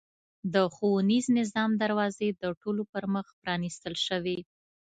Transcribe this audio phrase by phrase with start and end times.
[0.53, 4.37] د ښوونیز نظام دروازې د ټولو پرمخ پرانېستل شوې.